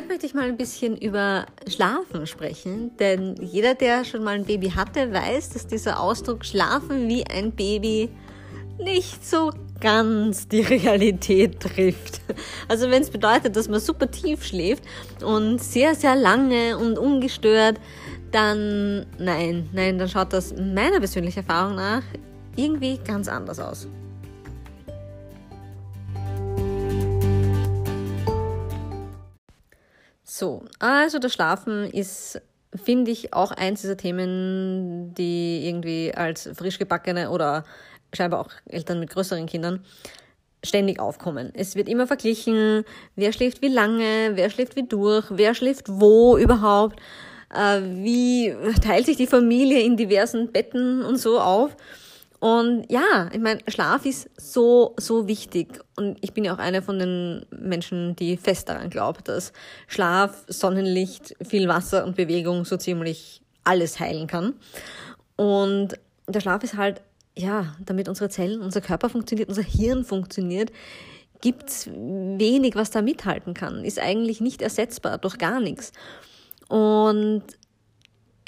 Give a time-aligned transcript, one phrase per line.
[0.00, 4.46] Heute möchte ich mal ein bisschen über Schlafen sprechen, denn jeder, der schon mal ein
[4.46, 8.08] Baby hatte, weiß, dass dieser Ausdruck Schlafen wie ein Baby
[8.78, 12.22] nicht so ganz die Realität trifft.
[12.66, 14.84] Also wenn es bedeutet, dass man super tief schläft
[15.22, 17.78] und sehr, sehr lange und ungestört,
[18.30, 22.04] dann nein, nein, dann schaut das meiner persönlichen Erfahrung nach
[22.56, 23.86] irgendwie ganz anders aus.
[30.40, 32.40] So, also das Schlafen ist,
[32.74, 37.64] finde ich, auch eins dieser Themen, die irgendwie als frisch gebackene oder
[38.14, 39.84] scheinbar auch Eltern mit größeren Kindern
[40.64, 41.50] ständig aufkommen.
[41.52, 46.38] Es wird immer verglichen, wer schläft wie lange, wer schläft wie durch, wer schläft wo
[46.38, 46.98] überhaupt,
[47.54, 51.76] äh, wie teilt sich die Familie in diversen Betten und so auf.
[52.40, 55.78] Und ja, ich meine, Schlaf ist so, so wichtig.
[55.96, 59.52] Und ich bin ja auch eine von den Menschen, die fest daran glaubt, dass
[59.86, 64.54] Schlaf, Sonnenlicht, viel Wasser und Bewegung so ziemlich alles heilen kann.
[65.36, 65.94] Und
[66.28, 67.02] der Schlaf ist halt,
[67.36, 70.72] ja, damit unsere Zellen, unser Körper funktioniert, unser Hirn funktioniert,
[71.42, 73.84] gibt's wenig, was da mithalten kann.
[73.84, 75.92] Ist eigentlich nicht ersetzbar durch gar nichts.
[76.68, 77.42] Und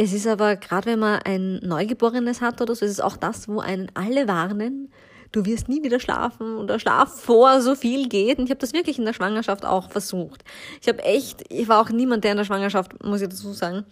[0.02, 3.46] es ist aber, gerade wenn man ein Neugeborenes hat oder so, ist es auch das,
[3.46, 4.92] wo einen alle warnen,
[5.30, 8.38] du wirst nie wieder schlafen oder schlaf vor so viel geht.
[8.38, 10.42] Und ich habe das wirklich in der Schwangerschaft auch versucht.
[10.80, 13.84] Ich habe echt, ich war auch niemand, der in der Schwangerschaft, muss ich dazu sagen,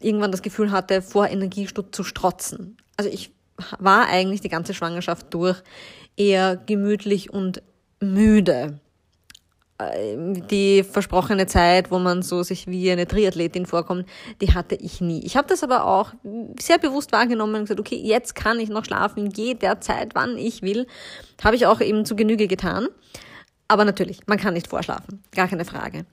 [0.00, 2.76] irgendwann das Gefühl hatte, vor Energie zu strotzen.
[2.96, 3.30] Also ich
[3.78, 5.62] war eigentlich die ganze Schwangerschaft durch
[6.16, 7.62] eher gemütlich und
[8.00, 8.80] müde.
[9.90, 14.06] Äh, die versprochene Zeit, wo man so sich wie eine Triathletin vorkommt,
[14.40, 15.24] die hatte ich nie.
[15.24, 16.12] Ich habe das aber auch
[16.60, 20.86] sehr bewusst wahrgenommen und gesagt, okay, jetzt kann ich noch schlafen, jederzeit, wann ich will.
[21.42, 22.88] Habe ich auch eben zu Genüge getan.
[23.68, 26.04] Aber natürlich, man kann nicht vorschlafen, gar keine Frage.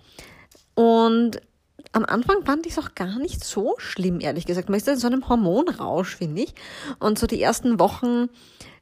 [0.76, 1.42] Und
[1.92, 4.70] am Anfang fand ich es auch gar nicht so schlimm, ehrlich gesagt.
[4.70, 6.54] Man ist in so einem Hormonrausch, finde ich.
[7.00, 8.30] Und so die ersten Wochen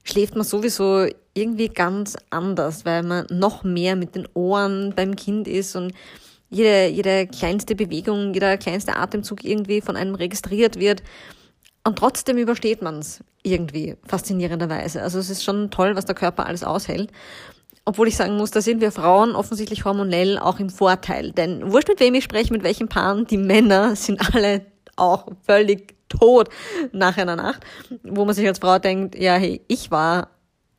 [0.08, 5.48] schläft man sowieso irgendwie ganz anders, weil man noch mehr mit den Ohren beim Kind
[5.48, 5.94] ist und
[6.50, 11.04] jede, jede kleinste Bewegung, jeder kleinste Atemzug irgendwie von einem registriert wird.
[11.84, 15.02] Und trotzdem übersteht man es irgendwie faszinierenderweise.
[15.02, 17.12] Also es ist schon toll, was der Körper alles aushält.
[17.86, 21.32] Obwohl ich sagen muss, da sind wir Frauen offensichtlich hormonell auch im Vorteil.
[21.32, 25.97] Denn wurscht mit wem ich spreche, mit welchen Paaren, die Männer sind alle auch völlig
[26.10, 26.50] tot
[26.92, 27.64] nach einer Nacht,
[28.04, 30.30] wo man sich als Frau denkt, ja, hey, ich war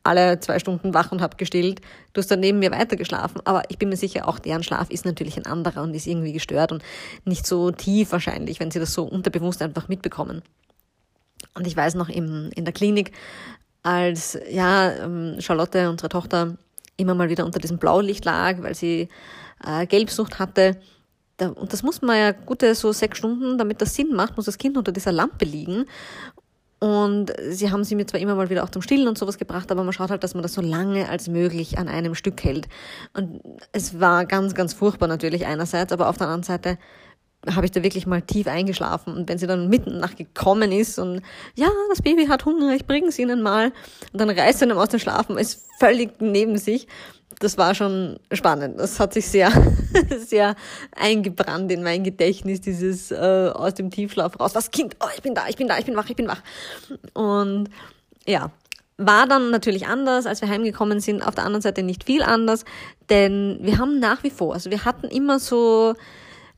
[0.04, 1.80] alle zwei Stunden wach und habe gestillt,
[2.12, 5.04] du hast dann neben mir weitergeschlafen, aber ich bin mir sicher, auch deren Schlaf ist
[5.04, 6.82] natürlich ein anderer und ist irgendwie gestört und
[7.24, 10.42] nicht so tief wahrscheinlich, wenn sie das so unterbewusst einfach mitbekommen.
[11.54, 13.12] Und ich weiß noch im, in der Klinik,
[13.82, 16.56] als ja, ähm, Charlotte, unsere Tochter,
[16.96, 19.08] immer mal wieder unter diesem Blaulicht lag, weil sie
[19.64, 20.80] äh, Gelbsucht hatte,
[21.38, 24.46] da, und das muss man ja gute so sechs Stunden, damit das Sinn macht, muss
[24.46, 25.86] das Kind unter dieser Lampe liegen.
[26.80, 29.70] Und sie haben sie mir zwar immer mal wieder auch zum Stillen und sowas gebracht,
[29.72, 32.68] aber man schaut halt, dass man das so lange als möglich an einem Stück hält.
[33.14, 33.40] Und
[33.72, 36.78] es war ganz, ganz furchtbar natürlich einerseits, aber auf der anderen Seite
[37.48, 39.14] habe ich da wirklich mal tief eingeschlafen.
[39.14, 41.22] Und wenn sie dann mitten nach gekommen ist und
[41.54, 43.72] ja, das Baby hat Hunger, ich bringe es ihnen mal.
[44.12, 46.86] Und dann reißt sie ihn aus dem Schlafen, ist völlig neben sich
[47.40, 48.78] das war schon spannend.
[48.80, 49.50] Das hat sich sehr,
[50.18, 50.56] sehr
[50.96, 54.54] eingebrannt in mein Gedächtnis, dieses äh, aus dem Tiefschlaf raus.
[54.54, 54.96] Was Kind?
[55.00, 56.42] Oh, ich bin da, ich bin da, ich bin wach, ich bin wach.
[57.14, 57.68] Und
[58.26, 58.50] ja,
[58.96, 61.22] war dann natürlich anders, als wir heimgekommen sind.
[61.22, 62.64] Auf der anderen Seite nicht viel anders,
[63.08, 65.94] denn wir haben nach wie vor, also wir hatten immer so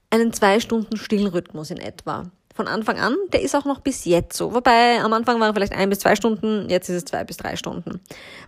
[0.09, 4.37] einen zwei Stunden Stillrhythmus in etwa von Anfang an, der ist auch noch bis jetzt
[4.37, 4.53] so.
[4.53, 7.57] Wobei am Anfang waren vielleicht ein bis zwei Stunden, jetzt ist es zwei bis drei
[7.57, 8.01] Stunden.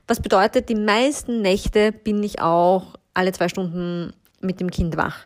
[0.06, 4.12] Was bedeutet, die meisten Nächte bin ich auch alle zwei Stunden
[4.42, 5.24] mit dem Kind wach.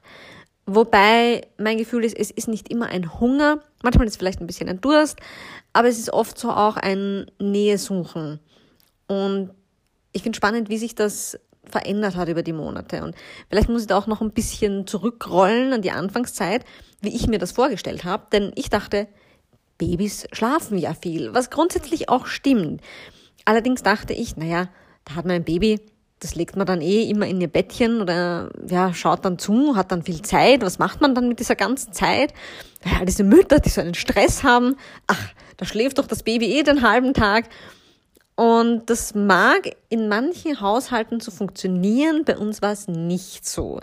[0.67, 4.47] Wobei mein Gefühl ist, es ist nicht immer ein Hunger, manchmal ist es vielleicht ein
[4.47, 5.19] bisschen ein Durst,
[5.73, 8.39] aber es ist oft so auch ein Nähe suchen.
[9.09, 9.51] Und
[10.13, 11.41] ich finde spannend, wie sich das
[11.71, 13.03] verändert hat über die Monate.
[13.03, 13.15] Und
[13.49, 16.65] vielleicht muss ich da auch noch ein bisschen zurückrollen an die Anfangszeit,
[17.01, 18.27] wie ich mir das vorgestellt habe.
[18.33, 19.09] Denn ich dachte,
[19.79, 22.81] Babys schlafen ja viel, was grundsätzlich auch stimmt.
[23.45, 24.69] Allerdings dachte ich, naja,
[25.05, 25.81] da hat man ein Baby,
[26.21, 29.93] das legt man dann eh immer in ihr Bettchen oder ja, schaut dann zu, hat
[29.93, 30.63] dann viel Zeit.
[30.63, 32.33] Was macht man dann mit dieser ganzen Zeit?
[32.85, 34.77] Ja, diese Mütter, die so einen Stress haben,
[35.07, 35.29] ach,
[35.59, 37.49] da schläft doch das Baby eh den halben Tag.
[38.37, 43.81] Und das mag in manchen Haushalten so funktionieren, bei uns war es nicht so.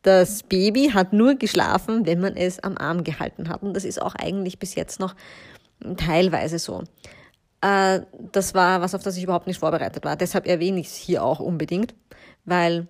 [0.00, 3.62] Das Baby hat nur geschlafen, wenn man es am Arm gehalten hat.
[3.62, 5.14] Und das ist auch eigentlich bis jetzt noch
[5.96, 6.84] teilweise so.
[7.60, 8.00] Äh,
[8.32, 10.16] das war was, auf das ich überhaupt nicht vorbereitet war.
[10.16, 11.94] Deshalb erwähne ich es hier auch unbedingt,
[12.44, 12.88] weil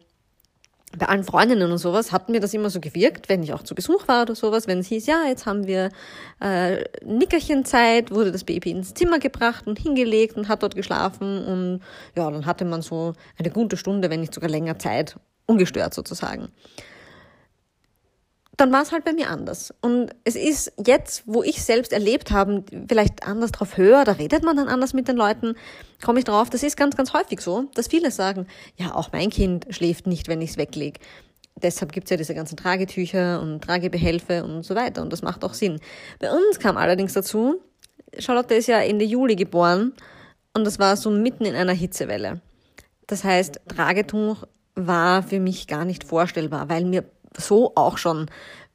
[0.96, 3.74] bei allen Freundinnen und sowas hat mir das immer so gewirkt, wenn ich auch zu
[3.74, 5.90] Besuch war oder sowas, wenn es hieß, ja, jetzt haben wir
[6.40, 11.80] äh, Nickerchenzeit, wurde das Baby ins Zimmer gebracht und hingelegt und hat dort geschlafen und
[12.14, 15.16] ja, dann hatte man so eine gute Stunde, wenn nicht sogar länger Zeit,
[15.46, 16.48] ungestört sozusagen
[18.56, 19.74] dann war es halt bei mir anders.
[19.82, 24.44] Und es ist jetzt, wo ich selbst erlebt habe, vielleicht anders drauf höre, da redet
[24.44, 25.54] man dann anders mit den Leuten,
[26.02, 29.30] komme ich drauf, das ist ganz, ganz häufig so, dass viele sagen, ja, auch mein
[29.30, 31.00] Kind schläft nicht, wenn ich es weglege.
[31.62, 35.00] Deshalb gibt's ja diese ganzen Tragetücher und Tragebehelfe und so weiter.
[35.02, 35.80] Und das macht auch Sinn.
[36.18, 37.60] Bei uns kam allerdings dazu,
[38.18, 39.94] Charlotte ist ja Ende Juli geboren
[40.54, 42.40] und das war so mitten in einer Hitzewelle.
[43.06, 44.44] Das heißt, Tragetuch
[44.74, 47.04] war für mich gar nicht vorstellbar, weil mir
[47.40, 48.26] so auch schon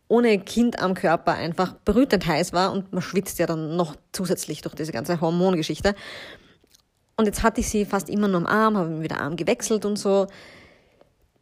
[0.08, 4.62] ohne Kind am Körper einfach brütend heiß war und man schwitzt ja dann noch zusätzlich
[4.62, 5.96] durch diese ganze Hormongeschichte.
[7.16, 9.98] Und jetzt hatte ich sie fast immer nur am Arm, habe wieder Arm gewechselt und
[9.98, 10.28] so.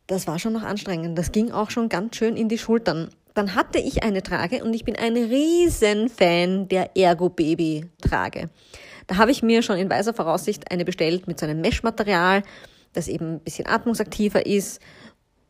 [0.06, 1.18] Das war schon noch anstrengend.
[1.18, 3.10] Das ging auch schon ganz schön in die Schultern.
[3.34, 8.50] Dann hatte ich eine Trage und ich bin ein riesen Fan der Ergo Baby Trage.
[9.08, 12.44] Da habe ich mir schon in weiser Voraussicht eine bestellt mit so einem Meshmaterial,
[12.94, 14.80] das eben ein bisschen atmungsaktiver ist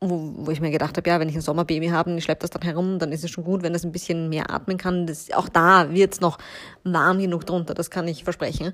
[0.02, 2.42] wo, wo ich mir gedacht habe, ja, wenn ich ein Sommerbaby habe und ich schleppe
[2.42, 5.08] das dann herum, dann ist es schon gut, wenn das ein bisschen mehr atmen kann.
[5.08, 6.38] Das, auch da wird es noch
[6.84, 8.74] warm genug drunter, das kann ich versprechen.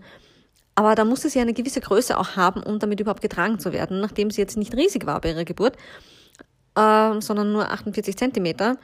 [0.75, 4.01] Aber da musste sie eine gewisse Größe auch haben, um damit überhaupt getragen zu werden,
[4.01, 5.77] nachdem sie jetzt nicht riesig war bei ihrer Geburt,
[6.75, 8.77] äh, sondern nur 48 Zentimeter,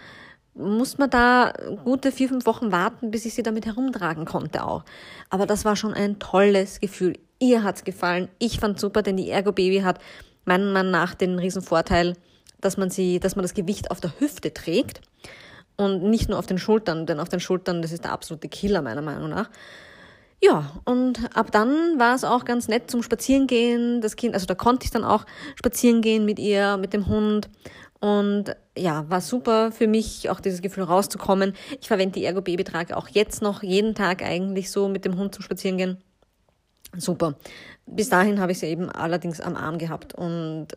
[0.53, 1.53] muss man da
[1.83, 4.83] gute vier, fünf Wochen warten, bis ich sie damit herumtragen konnte auch.
[5.29, 7.17] Aber das war schon ein tolles Gefühl.
[7.39, 8.29] Ihr hat's gefallen.
[8.37, 9.99] Ich fand super, denn die Ergo Baby hat
[10.45, 12.15] meiner Meinung nach den riesen Vorteil,
[12.59, 15.01] dass man sie, dass man das Gewicht auf der Hüfte trägt
[15.77, 18.81] und nicht nur auf den Schultern, denn auf den Schultern, das ist der absolute Killer
[18.81, 19.49] meiner Meinung nach.
[20.43, 24.01] Ja, und ab dann war es auch ganz nett zum Spazierengehen.
[24.01, 27.47] Das Kind, also da konnte ich dann auch spazieren gehen mit ihr, mit dem Hund.
[27.99, 31.53] Und ja, war super für mich, auch dieses Gefühl rauszukommen.
[31.79, 35.35] Ich verwende die Ergo Babytrage auch jetzt noch jeden Tag eigentlich so mit dem Hund
[35.35, 35.97] zum Spazierengehen.
[36.97, 37.35] Super.
[37.85, 40.67] Bis dahin habe ich sie eben allerdings am Arm gehabt und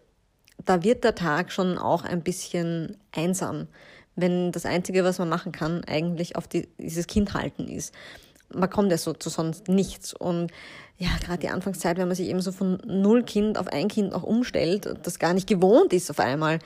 [0.65, 3.67] da wird der Tag schon auch ein bisschen einsam,
[4.17, 7.95] wenn das Einzige, was man machen kann, eigentlich auf die, dieses Kind halten ist.
[8.55, 10.15] Man kommt ja so zu sonst nichts.
[10.15, 10.53] Und
[10.97, 14.15] ja, gerade die Anfangszeit, wenn man sich eben so von null Kind auf ein Kind
[14.15, 16.61] auch umstellt, das gar nicht gewohnt ist, auf einmal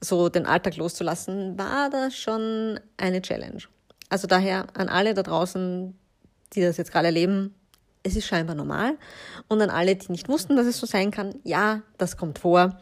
[0.00, 3.62] so den Alltag loszulassen, war das schon eine Challenge.
[4.08, 5.96] Also daher an alle da draußen,
[6.54, 7.54] die das jetzt gerade erleben,
[8.02, 8.96] es ist scheinbar normal.
[9.48, 12.78] Und an alle, die nicht wussten, dass es so sein kann, ja, das kommt vor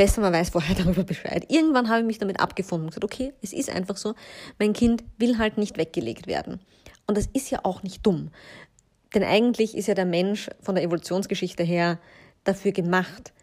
[0.00, 1.44] besser man weiß vorher darüber Bescheid.
[1.50, 4.14] Irgendwann habe ich mich damit abgefunden und gesagt, okay, es ist einfach so,
[4.58, 6.58] mein Kind will halt nicht weggelegt werden.
[7.06, 8.30] Und das ist ja auch nicht dumm.
[9.14, 11.98] Denn eigentlich ist ja der Mensch von der Evolutionsgeschichte her
[12.44, 13.34] dafür gemacht,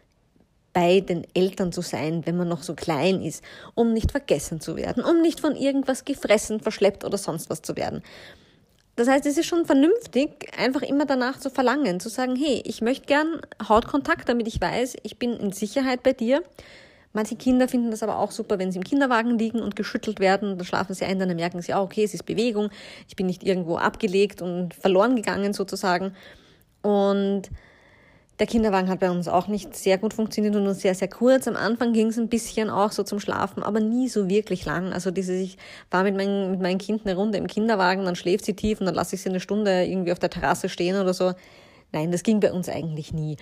[0.72, 3.44] bei den Eltern zu sein, wenn man noch so klein ist,
[3.76, 7.76] um nicht vergessen zu werden, um nicht von irgendwas gefressen, verschleppt oder sonst was zu
[7.76, 8.02] werden.
[8.98, 12.80] Das heißt, es ist schon vernünftig, einfach immer danach zu verlangen, zu sagen, hey, ich
[12.80, 16.42] möchte gern Hautkontakt, damit ich weiß, ich bin in Sicherheit bei dir.
[17.12, 20.58] Manche Kinder finden das aber auch super, wenn sie im Kinderwagen liegen und geschüttelt werden,
[20.58, 22.70] dann schlafen sie ein, dann merken sie, ah, okay, es ist Bewegung,
[23.06, 26.16] ich bin nicht irgendwo abgelegt und verloren gegangen sozusagen.
[26.82, 27.42] Und
[28.38, 31.48] der Kinderwagen hat bei uns auch nicht sehr gut funktioniert und nur sehr, sehr kurz.
[31.48, 34.92] Am Anfang ging es ein bisschen auch so zum Schlafen, aber nie so wirklich lang.
[34.92, 35.58] Also diese, ich
[35.90, 38.86] war mit, mein, mit meinem Kind eine Runde im Kinderwagen, dann schläft sie tief und
[38.86, 41.32] dann lasse ich sie eine Stunde irgendwie auf der Terrasse stehen oder so.
[41.90, 43.36] Nein, das ging bei uns eigentlich nie.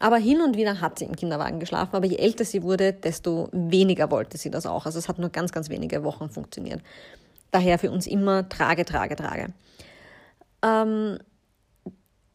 [0.00, 3.48] Aber hin und wieder hat sie im Kinderwagen geschlafen, aber je älter sie wurde, desto
[3.52, 4.84] weniger wollte sie das auch.
[4.84, 6.82] Also es hat nur ganz, ganz wenige Wochen funktioniert.
[7.52, 9.54] Daher für uns immer trage, trage, trage.
[10.62, 11.18] Ähm,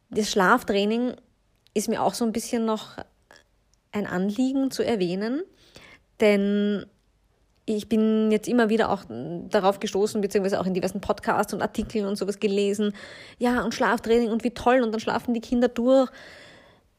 [0.10, 1.14] das Schlaftraining
[1.78, 2.98] ist mir auch so ein bisschen noch
[3.92, 5.42] ein Anliegen zu erwähnen,
[6.20, 6.86] denn
[7.66, 9.04] ich bin jetzt immer wieder auch
[9.50, 12.94] darauf gestoßen, beziehungsweise auch in diversen Podcasts und Artikeln und sowas gelesen.
[13.40, 16.10] Ja, und Schlaftraining und wie toll, und dann schlafen die Kinder durch.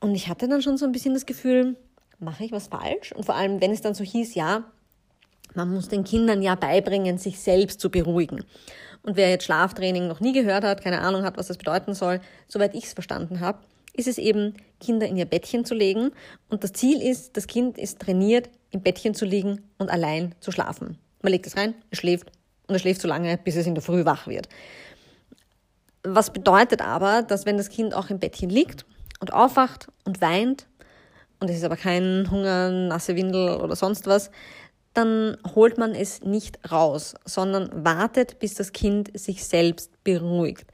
[0.00, 1.76] Und ich hatte dann schon so ein bisschen das Gefühl,
[2.18, 3.12] mache ich was falsch?
[3.12, 4.64] Und vor allem, wenn es dann so hieß, ja,
[5.54, 8.44] man muss den Kindern ja beibringen, sich selbst zu beruhigen.
[9.02, 12.20] Und wer jetzt Schlaftraining noch nie gehört hat, keine Ahnung hat, was das bedeuten soll,
[12.46, 13.60] soweit ich es verstanden habe,
[13.94, 16.10] ist es eben, Kinder in ihr Bettchen zu legen.
[16.48, 20.52] Und das Ziel ist, das Kind ist trainiert, im Bettchen zu liegen und allein zu
[20.52, 20.98] schlafen.
[21.22, 22.30] Man legt es rein, es schläft
[22.66, 24.48] und es schläft so lange, bis es in der Früh wach wird.
[26.04, 28.86] Was bedeutet aber, dass wenn das Kind auch im Bettchen liegt
[29.20, 30.66] und aufwacht und weint,
[31.40, 34.30] und es ist aber kein Hunger, nasse Windel oder sonst was,
[34.94, 40.70] dann holt man es nicht raus, sondern wartet, bis das Kind sich selbst beruhigt.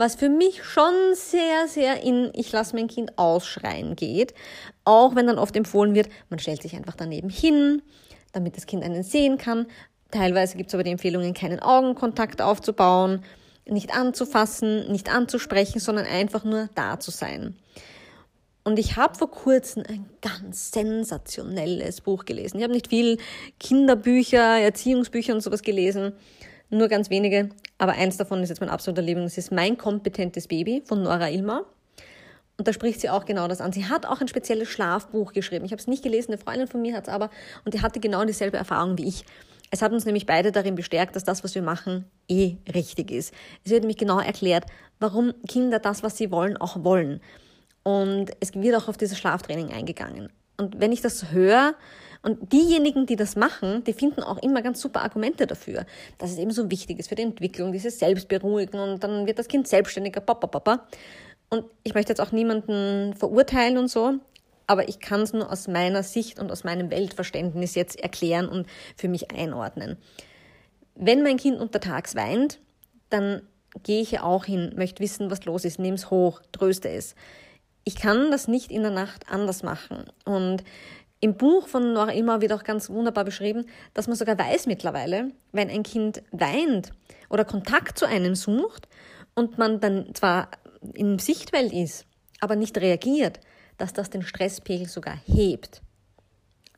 [0.00, 4.32] Was für mich schon sehr, sehr in ich lasse mein Kind ausschreien geht.
[4.84, 7.82] Auch wenn dann oft empfohlen wird, man stellt sich einfach daneben hin,
[8.32, 9.66] damit das Kind einen sehen kann.
[10.10, 13.22] Teilweise gibt es aber die Empfehlungen, keinen Augenkontakt aufzubauen,
[13.66, 17.54] nicht anzufassen, nicht anzusprechen, sondern einfach nur da zu sein.
[18.64, 22.56] Und ich habe vor kurzem ein ganz sensationelles Buch gelesen.
[22.56, 23.18] Ich habe nicht viel
[23.58, 26.12] Kinderbücher, Erziehungsbücher und sowas gelesen,
[26.70, 27.50] nur ganz wenige.
[27.78, 29.26] Aber eins davon ist jetzt mein absoluter Liebling.
[29.26, 31.64] Das ist Mein kompetentes Baby von Nora Ilmer.
[32.56, 33.72] Und da spricht sie auch genau das an.
[33.72, 35.64] Sie hat auch ein spezielles Schlafbuch geschrieben.
[35.64, 37.30] Ich habe es nicht gelesen, eine Freundin von mir hat es aber
[37.64, 39.24] und die hatte genau dieselbe Erfahrung wie ich.
[39.70, 43.32] Es hat uns nämlich beide darin bestärkt, dass das, was wir machen, eh richtig ist.
[43.64, 44.66] Es wird nämlich genau erklärt,
[44.98, 47.20] warum Kinder das, was sie wollen, auch wollen.
[47.82, 50.30] Und es wird auch auf dieses Schlaftraining eingegangen.
[50.58, 51.74] Und wenn ich das höre,
[52.22, 55.86] und diejenigen, die das machen, die finden auch immer ganz super Argumente dafür,
[56.18, 59.48] dass es eben so wichtig ist für die Entwicklung, dieses Selbstberuhigen und dann wird das
[59.48, 60.86] Kind selbstständiger, papa, papa.
[61.48, 64.14] Und ich möchte jetzt auch niemanden verurteilen und so,
[64.66, 68.66] aber ich kann es nur aus meiner Sicht und aus meinem Weltverständnis jetzt erklären und
[68.96, 69.96] für mich einordnen.
[70.94, 72.60] Wenn mein Kind untertags weint,
[73.08, 73.42] dann
[73.82, 77.14] gehe ich ja auch hin, möchte wissen, was los ist, nehme es hoch, tröste es.
[77.84, 80.04] Ich kann das nicht in der Nacht anders machen.
[80.24, 80.62] Und
[81.20, 85.32] im Buch von Nora Ilmer wird auch ganz wunderbar beschrieben, dass man sogar weiß mittlerweile,
[85.52, 86.92] wenn ein Kind weint
[87.28, 88.88] oder Kontakt zu einem sucht
[89.34, 90.50] und man dann zwar
[90.94, 92.06] im Sichtfeld ist,
[92.40, 93.40] aber nicht reagiert,
[93.76, 95.82] dass das den Stresspegel sogar hebt,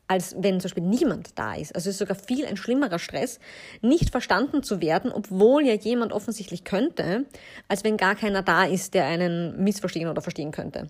[0.07, 1.73] als wenn zum Beispiel niemand da ist.
[1.73, 3.39] Also es ist sogar viel ein schlimmerer Stress,
[3.81, 7.25] nicht verstanden zu werden, obwohl ja jemand offensichtlich könnte,
[7.69, 10.89] als wenn gar keiner da ist, der einen missverstehen oder verstehen könnte.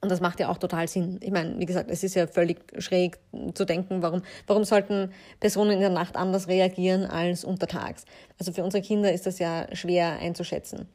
[0.00, 1.18] Und das macht ja auch total Sinn.
[1.22, 3.18] Ich meine, wie gesagt, es ist ja völlig schräg
[3.54, 8.04] zu denken, warum, warum sollten Personen in der Nacht anders reagieren als untertags?
[8.38, 10.86] Also für unsere Kinder ist das ja schwer einzuschätzen.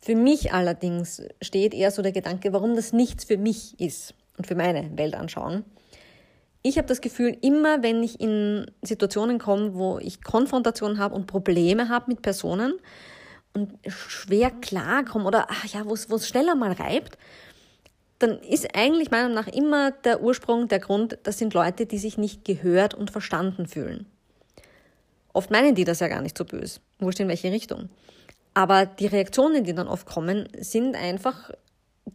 [0.00, 4.48] Für mich allerdings steht eher so der Gedanke, warum das nichts für mich ist und
[4.48, 5.64] für meine Weltanschauung.
[6.62, 11.26] Ich habe das Gefühl, immer wenn ich in Situationen komme, wo ich Konfrontation habe und
[11.26, 12.74] Probleme habe mit Personen
[13.52, 17.18] und schwer klarkomme oder ja, wo es schneller mal reibt,
[18.22, 21.98] dann ist eigentlich meiner Meinung nach immer der Ursprung, der Grund, das sind Leute, die
[21.98, 24.06] sich nicht gehört und verstanden fühlen.
[25.32, 27.88] Oft meinen die das ja gar nicht so böse, wurscht in welche Richtung.
[28.54, 31.50] Aber die Reaktionen, die dann oft kommen, sind einfach,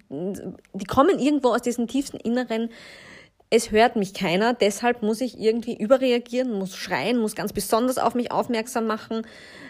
[0.10, 2.70] die kommen irgendwo aus diesem tiefsten Inneren,
[3.50, 8.14] es hört mich keiner, deshalb muss ich irgendwie überreagieren, muss schreien, muss ganz besonders auf
[8.14, 9.26] mich aufmerksam machen,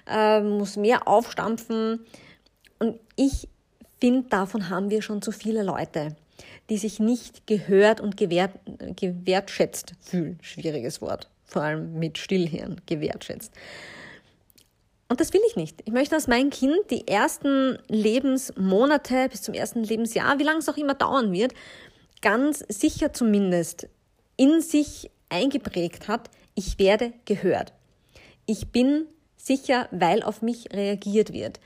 [0.08, 2.06] äh, muss mehr aufstampfen.
[2.80, 3.48] Und ich
[4.00, 6.16] finde, davon haben wir schon zu viele Leute,
[6.70, 8.52] die sich nicht gehört und gewert,
[8.96, 10.40] gewertschätzt fühlen.
[10.42, 13.54] Schwieriges Wort, vor allem mit Stillhirn, gewertschätzt.
[15.10, 15.82] Und das will ich nicht.
[15.86, 20.68] Ich möchte, dass mein Kind die ersten Lebensmonate bis zum ersten Lebensjahr, wie lange es
[20.68, 21.54] auch immer dauern wird,
[22.22, 23.88] ganz sicher zumindest
[24.36, 27.74] in sich eingeprägt hat, ich werde gehört.
[28.46, 29.06] Ich bin
[29.36, 31.60] sicher, weil auf mich reagiert wird.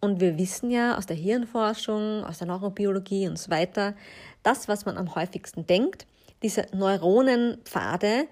[0.00, 3.94] Und wir wissen ja aus der Hirnforschung, aus der Neurobiologie und so weiter,
[4.42, 6.06] das, was man am häufigsten denkt,
[6.42, 8.28] diese Neuronenpfade,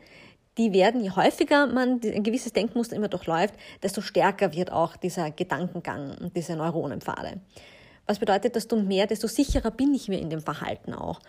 [0.59, 5.31] die werden, je häufiger man ein gewisses Denkmuster immer durchläuft, desto stärker wird auch dieser
[5.31, 7.41] Gedankengang und diese Neuronenpfade.
[8.07, 11.21] Was bedeutet, desto mehr, desto sicherer bin ich mir in dem Verhalten auch.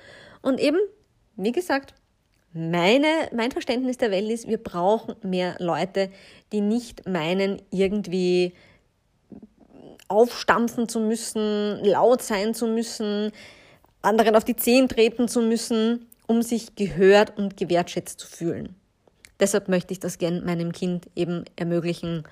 [0.41, 0.77] Und eben,
[1.36, 1.96] wie gesagt,
[2.53, 6.10] meine, mein Verständnis der Welt ist, wir brauchen mehr Leute,
[6.51, 8.53] die nicht meinen, irgendwie
[10.08, 13.32] aufstampfen zu müssen, laut sein zu müssen,
[14.02, 18.76] anderen auf die Zehen treten zu müssen, um sich gehört und gewertschätzt zu fühlen.
[19.40, 22.24] Deshalb möchte ich das gern meinem Kind eben ermöglichen,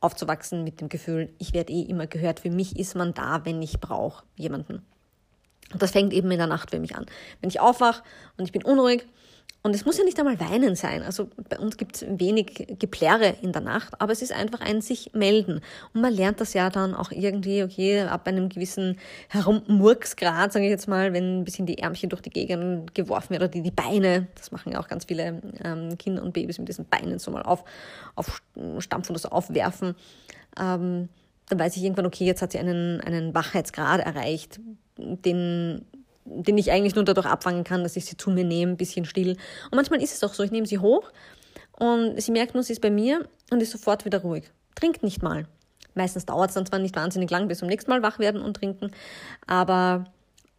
[0.00, 2.40] aufzuwachsen mit dem Gefühl, ich werde eh immer gehört.
[2.40, 4.82] Für mich ist man da, wenn ich brauche jemanden.
[5.72, 7.06] Und das fängt eben in der Nacht für mich an.
[7.40, 8.02] Wenn ich aufwache
[8.36, 9.06] und ich bin unruhig,
[9.62, 11.02] und es muss ja nicht einmal weinen sein.
[11.02, 14.80] Also bei uns gibt es wenig Geplärre in der Nacht, aber es ist einfach ein
[14.80, 15.60] sich melden.
[15.92, 18.98] Und man lernt das ja dann auch irgendwie, okay, ab einem gewissen
[19.28, 23.42] Herummurksgrad, sage ich jetzt mal, wenn ein bisschen die Ärmchen durch die Gegend geworfen werden
[23.42, 26.68] oder die, die Beine, das machen ja auch ganz viele ähm, Kinder und Babys mit
[26.68, 27.64] diesen Beinen so mal auf,
[28.14, 29.94] aufstampfen oder so aufwerfen.
[30.58, 31.10] Ähm,
[31.50, 34.58] dann weiß ich irgendwann, okay, jetzt hat sie einen, einen Wachheitsgrad erreicht,
[34.96, 35.84] den
[36.24, 39.04] den ich eigentlich nur dadurch abfangen kann, dass ich sie zu mir nehme, ein bisschen
[39.04, 39.30] still.
[39.70, 41.10] Und manchmal ist es auch so, ich nehme sie hoch
[41.78, 44.44] und sie merkt nur, sie ist bei mir und ist sofort wieder ruhig.
[44.74, 45.46] Trinkt nicht mal.
[45.94, 48.54] Meistens dauert es dann zwar nicht wahnsinnig lang bis zum nächsten Mal wach werden und
[48.54, 48.92] trinken,
[49.46, 50.04] aber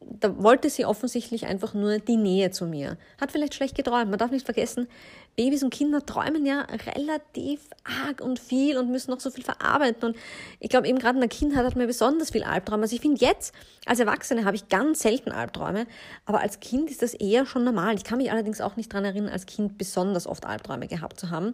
[0.04, 2.98] da wollte sie offensichtlich einfach nur die Nähe zu mir.
[3.20, 4.10] Hat vielleicht schlecht geträumt.
[4.10, 4.88] Man darf nicht vergessen,
[5.36, 10.10] Babys und Kinder träumen ja relativ arg und viel und müssen noch so viel verarbeiten.
[10.10, 10.18] Und
[10.60, 12.84] ich glaube, eben gerade in der Kindheit hat man besonders viel Albträume.
[12.84, 13.54] Also ich finde jetzt,
[13.86, 15.88] als Erwachsene habe ich ganz selten Albträume,
[16.26, 17.96] aber als Kind ist das eher schon normal.
[17.96, 21.30] Ich kann mich allerdings auch nicht daran erinnern, als Kind besonders oft Albträume gehabt zu
[21.30, 21.54] haben.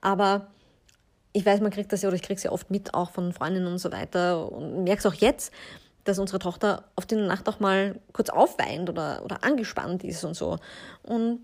[0.00, 0.48] Aber
[1.32, 3.32] ich weiß, man kriegt das ja, oder ich kriege es ja oft mit, auch von
[3.32, 5.52] Freundinnen und so weiter und merke es auch jetzt,
[6.04, 10.34] dass unsere Tochter in der Nacht auch mal kurz aufweint oder, oder angespannt ist und
[10.34, 10.58] so.
[11.02, 11.40] Und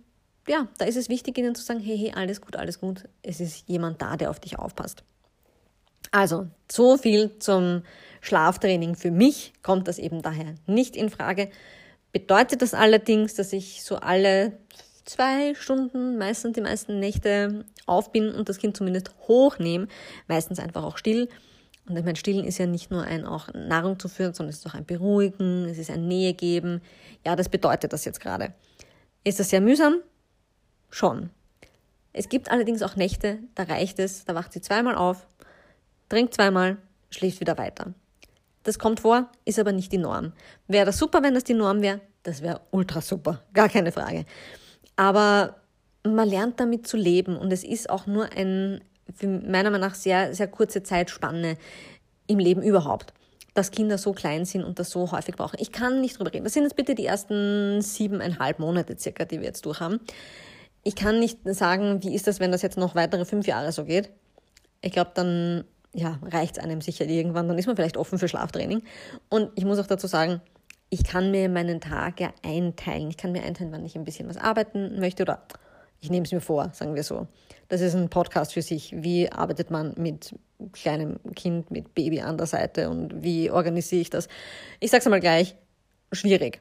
[0.48, 3.08] ja, da ist es wichtig, ihnen zu sagen, hey, hey, alles gut, alles gut.
[3.22, 5.02] Es ist jemand da, der auf dich aufpasst.
[6.12, 7.82] Also, so viel zum
[8.20, 8.94] Schlaftraining.
[8.94, 11.50] Für mich kommt das eben daher nicht in Frage.
[12.12, 14.52] Bedeutet das allerdings, dass ich so alle
[15.04, 19.88] zwei Stunden, meistens die meisten Nächte auf bin und das Kind zumindest hochnehme,
[20.26, 21.28] meistens einfach auch still,
[21.88, 24.58] und ich meine, Stillen ist ja nicht nur ein auch Nahrung zu führen, sondern es
[24.58, 26.80] ist auch ein Beruhigen, es ist ein Nähe geben.
[27.24, 28.54] Ja, das bedeutet das jetzt gerade.
[29.24, 30.00] Ist das sehr mühsam?
[30.90, 31.30] Schon.
[32.12, 35.26] Es gibt allerdings auch Nächte, da reicht es, da wacht sie zweimal auf,
[36.08, 36.78] trinkt zweimal,
[37.10, 37.92] schläft wieder weiter.
[38.62, 40.32] Das kommt vor, ist aber nicht die Norm.
[40.66, 42.00] Wäre das super, wenn das die Norm wäre?
[42.22, 44.24] Das wäre ultra super, gar keine Frage.
[44.96, 45.56] Aber
[46.02, 48.80] man lernt damit zu leben und es ist auch nur ein,
[49.14, 51.56] für meiner Meinung nach sehr, sehr kurze Zeitspanne
[52.26, 53.12] im Leben überhaupt,
[53.54, 55.56] dass Kinder so klein sind und das so häufig brauchen.
[55.60, 56.44] Ich kann nicht drüber reden.
[56.44, 60.00] Das sind jetzt bitte die ersten siebeneinhalb Monate circa, die wir jetzt durchhaben.
[60.82, 63.84] Ich kann nicht sagen, wie ist das, wenn das jetzt noch weitere fünf Jahre so
[63.84, 64.10] geht.
[64.82, 67.48] Ich glaube, dann ja, reicht es einem sicher irgendwann.
[67.48, 68.82] Dann ist man vielleicht offen für Schlaftraining.
[69.30, 70.40] Und ich muss auch dazu sagen,
[70.90, 73.08] ich kann mir meinen Tag ja einteilen.
[73.08, 75.42] Ich kann mir einteilen, wann ich ein bisschen was arbeiten möchte oder
[76.00, 77.26] ich nehme es mir vor, sagen wir so.
[77.68, 78.94] Das ist ein Podcast für sich.
[78.96, 80.34] Wie arbeitet man mit
[80.72, 84.28] kleinem Kind, mit Baby an der Seite und wie organisiere ich das?
[84.80, 85.56] Ich sage es einmal gleich,
[86.12, 86.60] schwierig.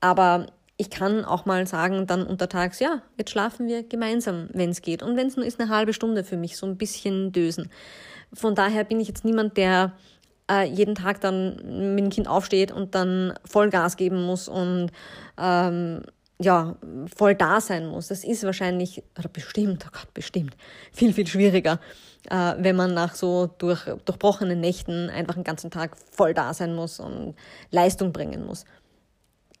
[0.00, 0.46] Aber
[0.76, 5.02] ich kann auch mal sagen, dann untertags, ja, jetzt schlafen wir gemeinsam, wenn es geht.
[5.02, 7.70] Und wenn es nur ist, eine halbe Stunde für mich, so ein bisschen dösen.
[8.32, 9.92] Von daher bin ich jetzt niemand, der
[10.50, 14.90] äh, jeden Tag dann mit dem Kind aufsteht und dann Vollgas geben muss und
[15.38, 16.02] ähm,
[16.40, 16.74] ja,
[17.14, 18.08] voll da sein muss.
[18.08, 20.56] Das ist wahrscheinlich, oder bestimmt, oh Gott, bestimmt,
[20.92, 21.80] viel, viel schwieriger,
[22.30, 26.74] äh, wenn man nach so durch, durchbrochenen Nächten einfach den ganzen Tag voll da sein
[26.74, 27.34] muss und
[27.70, 28.64] Leistung bringen muss.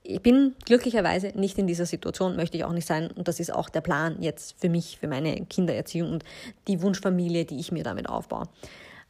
[0.02, 3.10] Ich bin glücklicherweise nicht in dieser Situation, möchte ich auch nicht sein.
[3.10, 6.24] Und das ist auch der Plan jetzt für mich, für meine Kindererziehung und
[6.66, 8.44] die Wunschfamilie, die ich mir damit aufbaue.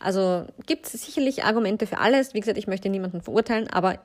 [0.01, 2.35] Also gibt es sicherlich Argumente für alles.
[2.35, 4.01] Wie gesagt, ich möchte niemanden verurteilen, aber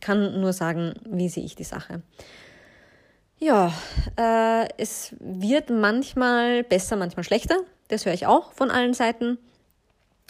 [0.00, 2.02] kann nur sagen, wie sehe ich die Sache.
[3.42, 3.72] Ja,
[4.18, 7.56] äh, es wird manchmal besser, manchmal schlechter.
[7.88, 9.38] Das höre ich auch von allen Seiten.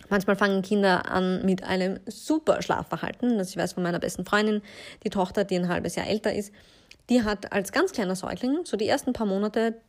[0.08, 3.36] Manchmal fangen Kinder an mit einem super Schlafverhalten.
[3.36, 4.62] Das ich weiß von meiner besten Freundin,
[5.02, 6.54] die Tochter, die ein halbes Jahr älter ist.
[7.08, 9.80] Die hat als ganz kleiner Säugling so die ersten paar Monate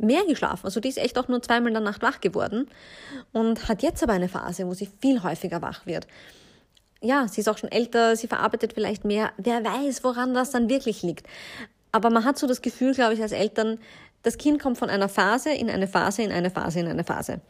[0.00, 0.64] mehr geschlafen.
[0.64, 2.68] Also die ist echt auch nur zweimal in der Nacht wach geworden
[3.32, 6.06] und hat jetzt aber eine Phase, wo sie viel häufiger wach wird.
[7.04, 9.32] Ja, sie ist auch schon älter, sie verarbeitet vielleicht mehr.
[9.36, 11.26] Wer weiß, woran das dann wirklich liegt.
[11.92, 13.78] Aber man hat so das Gefühl, glaube ich, als Eltern,
[14.22, 17.40] das Kind kommt von einer Phase in eine Phase, in eine Phase, in eine Phase.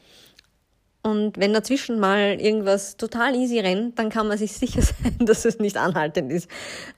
[1.04, 5.44] Und wenn dazwischen mal irgendwas total easy rennt, dann kann man sich sicher sein, dass
[5.44, 6.48] es nicht anhaltend ist.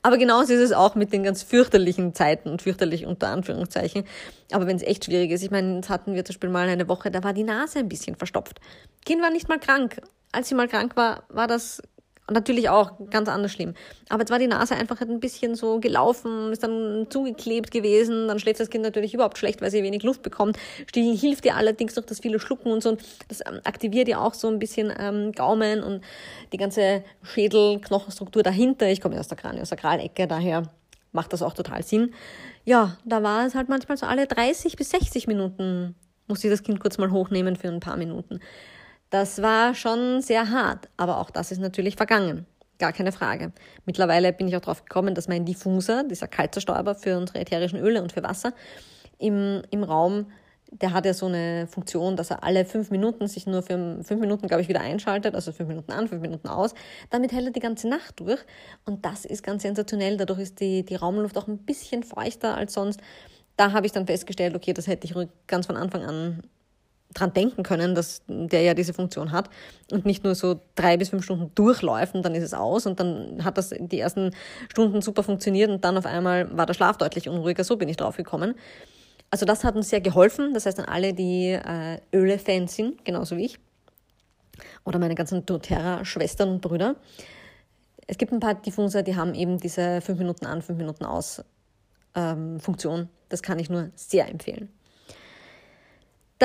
[0.02, 4.04] Aber genauso ist es auch mit den ganz fürchterlichen Zeiten und fürchterlich unter Anführungszeichen.
[4.52, 6.87] Aber wenn es echt schwierig ist, ich meine, jetzt hatten wir zum Beispiel mal eine
[6.88, 8.61] Woche, da war die Nase ein bisschen verstopft.
[9.07, 10.02] Kind war nicht mal krank.
[10.33, 11.80] Als sie mal krank war, war das
[12.27, 13.75] und natürlich auch ganz anders schlimm.
[14.09, 18.29] Aber jetzt war die Nase einfach ein bisschen so gelaufen, ist dann zugeklebt gewesen.
[18.29, 20.59] Dann schläft das Kind natürlich überhaupt schlecht, weil sie wenig Luft bekommt.
[20.87, 22.97] Stillen hilft ihr allerdings durch das viele Schlucken und so.
[23.29, 26.03] Das ähm, aktiviert ja auch so ein bisschen ähm, Gaumen und
[26.53, 28.89] die ganze Schädelknochenstruktur dahinter.
[28.89, 30.63] Ich komme ja aus der Kraniosakralecke, daher
[31.13, 32.15] macht das auch total Sinn.
[32.65, 35.95] Ja, da war es halt manchmal so alle 30 bis 60 Minuten
[36.27, 38.41] muss ich das Kind kurz mal hochnehmen für ein paar Minuten.
[39.11, 42.47] Das war schon sehr hart, aber auch das ist natürlich vergangen.
[42.79, 43.53] Gar keine Frage.
[43.87, 48.03] Mittlerweile bin ich auch darauf gekommen, dass mein Diffuser, dieser Kaltzerstäuber für unsere ätherischen Öle
[48.03, 48.53] und für Wasser,
[49.19, 50.27] im, im Raum,
[50.81, 54.21] der hat ja so eine Funktion, dass er alle fünf Minuten sich nur für fünf
[54.21, 56.75] Minuten, glaube ich, wieder einschaltet, also fünf Minuten an, fünf Minuten aus.
[57.11, 58.40] Damit hält er die ganze Nacht durch.
[58.85, 60.17] Und das ist ganz sensationell.
[60.17, 63.01] Dadurch ist die, die Raumluft auch ein bisschen feuchter als sonst.
[63.57, 65.14] Da habe ich dann festgestellt, okay, das hätte ich
[65.47, 66.43] ganz von Anfang an
[67.12, 69.49] dran denken können, dass der ja diese Funktion hat
[69.93, 72.99] und nicht nur so drei bis fünf Stunden durchläuft und dann ist es aus und
[72.99, 74.33] dann hat das die ersten
[74.69, 77.62] Stunden super funktioniert und dann auf einmal war der Schlaf deutlich unruhiger.
[77.64, 78.55] So bin ich drauf gekommen.
[79.31, 80.55] Also das hat uns sehr geholfen.
[80.55, 83.59] Das heißt, an alle, die äh, Öle-Fans sind, genauso wie ich,
[84.85, 86.97] oder meine ganzen doTERRA-Schwestern und Brüder,
[88.07, 91.43] Es gibt ein paar Diffuser, die haben eben diese 5 Minuten an, 5 Minuten aus
[92.14, 93.09] ähm, Funktion.
[93.29, 94.69] Das kann ich nur sehr empfehlen.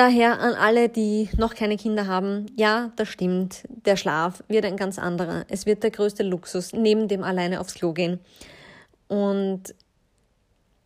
[0.00, 4.78] Daher an alle, die noch keine Kinder haben, ja, das stimmt, der Schlaf wird ein
[4.78, 5.44] ganz anderer.
[5.48, 8.18] Es wird der größte Luxus, neben dem alleine aufs Klo gehen.
[9.08, 9.74] Und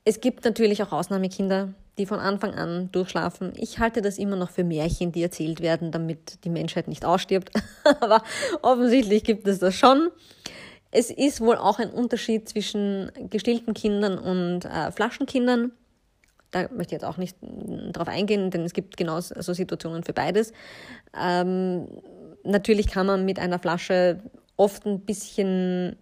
[0.04, 3.52] es gibt natürlich auch Ausnahmekinder, die von Anfang an durchschlafen.
[3.54, 7.52] Ich halte das immer noch für Märchen, die erzählt werden, damit die Menschheit nicht ausstirbt.
[8.00, 8.20] Aber
[8.62, 10.10] offensichtlich gibt es das schon.
[10.90, 15.70] Es ist wohl auch ein Unterschied zwischen gestillten Kindern und äh, Flaschenkindern.
[16.54, 17.36] Da möchte ich jetzt auch nicht
[17.92, 20.52] drauf eingehen, denn es gibt genau so Situationen für beides.
[21.20, 21.88] Ähm,
[22.44, 24.20] natürlich kann man mit einer Flasche
[24.56, 25.96] oft ein bisschen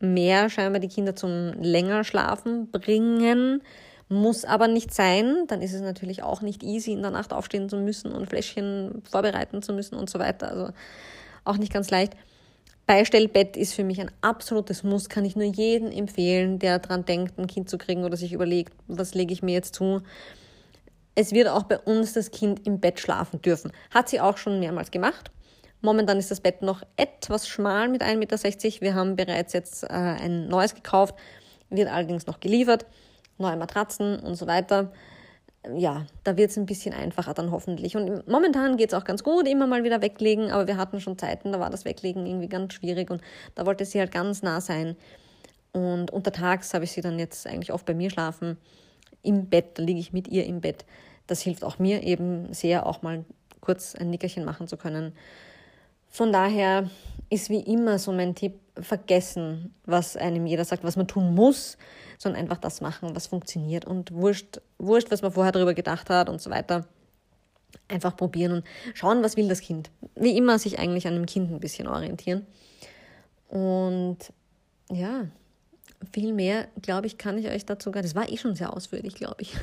[0.00, 3.62] mehr scheinbar die Kinder zum länger Schlafen bringen,
[4.08, 5.44] muss aber nicht sein.
[5.48, 9.02] Dann ist es natürlich auch nicht easy, in der Nacht aufstehen zu müssen und Fläschchen
[9.10, 10.48] vorbereiten zu müssen und so weiter.
[10.48, 10.72] Also
[11.44, 12.14] auch nicht ganz leicht.
[12.88, 17.38] Beistellbett ist für mich ein absolutes Muss, kann ich nur jedem empfehlen, der daran denkt,
[17.38, 20.00] ein Kind zu kriegen oder sich überlegt, was lege ich mir jetzt zu.
[21.14, 23.72] Es wird auch bei uns das Kind im Bett schlafen dürfen.
[23.90, 25.30] Hat sie auch schon mehrmals gemacht.
[25.82, 28.80] Momentan ist das Bett noch etwas schmal mit 1,60 Meter.
[28.80, 31.14] Wir haben bereits jetzt äh, ein neues gekauft,
[31.68, 32.86] wird allerdings noch geliefert,
[33.36, 34.92] neue Matratzen und so weiter
[35.76, 37.96] ja, da wird es ein bisschen einfacher dann hoffentlich.
[37.96, 41.18] Und momentan geht es auch ganz gut, immer mal wieder weglegen, aber wir hatten schon
[41.18, 43.20] Zeiten, da war das Weglegen irgendwie ganz schwierig und
[43.54, 44.96] da wollte sie halt ganz nah sein.
[45.72, 48.56] Und untertags habe ich sie dann jetzt eigentlich oft bei mir schlafen.
[49.22, 50.84] Im Bett, da liege ich mit ihr im Bett.
[51.26, 53.24] Das hilft auch mir eben sehr, auch mal
[53.60, 55.12] kurz ein Nickerchen machen zu können.
[56.08, 56.88] Von daher
[57.28, 61.78] ist wie immer so mein Tipp, vergessen, was einem jeder sagt, was man tun muss,
[62.18, 66.28] sondern einfach das machen, was funktioniert und wurscht, wurscht, was man vorher darüber gedacht hat
[66.28, 66.86] und so weiter.
[67.88, 68.64] Einfach probieren und
[68.94, 69.90] schauen, was will das Kind.
[70.14, 72.46] Wie immer sich eigentlich an dem Kind ein bisschen orientieren.
[73.48, 74.18] Und
[74.90, 75.26] ja,
[76.12, 78.02] viel mehr, glaube ich, kann ich euch dazu gar.
[78.02, 79.54] Das war eh schon sehr ausführlich, glaube ich.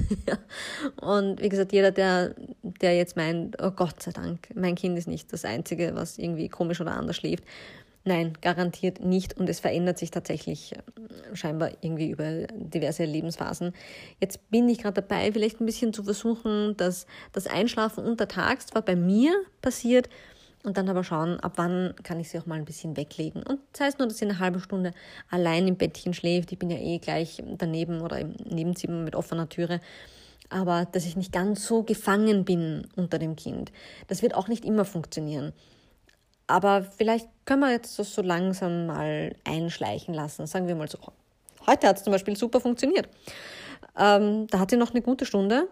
[1.01, 5.07] und wie gesagt, jeder, der, der jetzt meint, oh Gott sei Dank, mein Kind ist
[5.07, 7.43] nicht das Einzige, was irgendwie komisch oder anders schläft.
[8.07, 9.35] Nein, garantiert nicht.
[9.35, 13.73] Und es verändert sich tatsächlich äh, scheinbar irgendwie über diverse Lebensphasen.
[14.21, 18.83] Jetzt bin ich gerade dabei, vielleicht ein bisschen zu versuchen, dass das Einschlafen untertags zwar
[18.83, 20.07] bei mir passiert
[20.63, 23.41] und dann aber schauen, ab wann kann ich sie auch mal ein bisschen weglegen.
[23.41, 24.91] Und das heißt nur, dass sie eine halbe Stunde
[25.31, 26.51] allein im Bettchen schläft.
[26.51, 29.81] Ich bin ja eh gleich daneben oder im Nebenzimmer mit offener Türe
[30.47, 33.71] aber dass ich nicht ganz so gefangen bin unter dem Kind.
[34.07, 35.53] Das wird auch nicht immer funktionieren.
[36.47, 40.47] Aber vielleicht können wir jetzt das so langsam mal einschleichen lassen.
[40.47, 40.99] Sagen wir mal so.
[41.65, 43.09] Heute hat es zum Beispiel super funktioniert.
[43.97, 45.67] Ähm, da hat sie noch eine gute Stunde,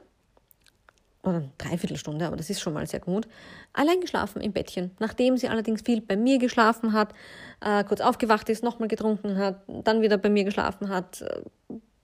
[1.23, 3.27] oder Dreiviertelstunde, aber das ist schon mal sehr gut,
[3.71, 4.91] allein geschlafen im Bettchen.
[4.99, 7.13] Nachdem sie allerdings viel bei mir geschlafen hat,
[7.61, 11.43] äh, kurz aufgewacht ist, nochmal getrunken hat, dann wieder bei mir geschlafen hat, äh,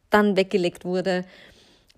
[0.09, 1.25] dann weggelegt wurde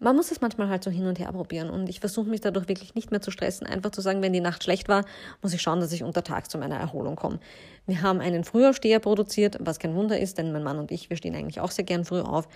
[0.02, 2.68] man muss es manchmal halt so hin und her probieren und ich versuche mich dadurch
[2.68, 5.06] wirklich nicht mehr zu stressen, einfach zu sagen, wenn die Nacht schlecht war,
[5.44, 7.40] muss ich schauen, dass ich untertags zu meiner Erholung komme.
[7.86, 11.18] Wir haben einen Frühaufsteher produziert, was kein Wunder ist, denn mein Mann und ich, wir
[11.18, 12.48] stehen eigentlich auch sehr gern früh auf.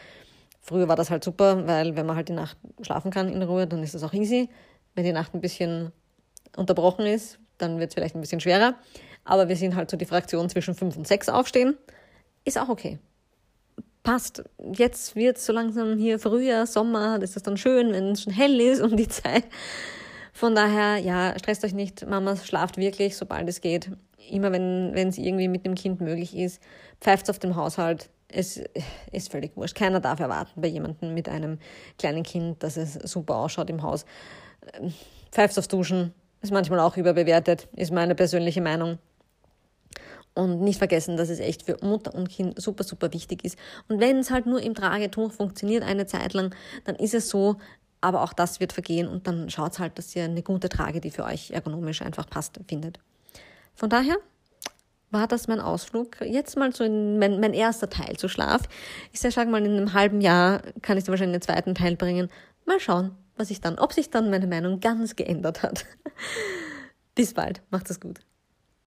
[0.60, 3.68] Früher war das halt super, weil wenn man halt die Nacht schlafen kann in Ruhe,
[3.68, 4.50] dann ist das auch easy.
[4.96, 5.92] Wenn die Nacht ein bisschen
[6.58, 8.74] unterbrochen ist, dann wird es vielleicht ein bisschen schwerer.
[9.24, 11.78] Aber wir sind halt so die Fraktion zwischen fünf und sechs aufstehen.
[12.44, 12.98] Ist auch okay
[14.06, 14.44] passt.
[14.74, 18.32] Jetzt wird es so langsam hier Frühjahr, Sommer, das ist dann schön, wenn es schon
[18.32, 19.44] hell ist um die Zeit.
[20.32, 22.08] Von daher, ja, stresst euch nicht.
[22.08, 23.92] Mama schlaft wirklich, sobald es geht.
[24.30, 26.62] Immer wenn es irgendwie mit dem Kind möglich ist.
[27.02, 28.10] Pfeift auf dem Haushalt.
[28.28, 28.62] Es
[29.12, 29.76] ist völlig wurscht.
[29.76, 31.60] Keiner darf erwarten bei jemandem mit einem
[31.98, 34.06] kleinen Kind, dass es super ausschaut im Haus.
[35.32, 36.14] Pfeift aufs Duschen.
[36.42, 39.00] Ist manchmal auch überbewertet, ist meine persönliche Meinung.
[40.36, 43.58] Und nicht vergessen, dass es echt für Mutter und Kind super, super wichtig ist.
[43.88, 47.56] Und wenn es halt nur im Tragetuch funktioniert eine Zeit lang, dann ist es so,
[48.02, 51.10] aber auch das wird vergehen und dann schaut halt, dass ihr eine gute Trage, die
[51.10, 53.00] für euch ergonomisch einfach passt, findet.
[53.74, 54.18] Von daher
[55.10, 56.22] war das mein Ausflug.
[56.22, 58.64] Jetzt mal so in mein, mein erster Teil zu Schlaf.
[59.12, 62.30] Ich sage mal, in einem halben Jahr kann ich wahrscheinlich einen zweiten Teil bringen.
[62.66, 65.86] Mal schauen, was ich dann, ob sich dann meine Meinung ganz geändert hat.
[67.16, 67.62] Bis bald.
[67.70, 68.20] Macht es gut.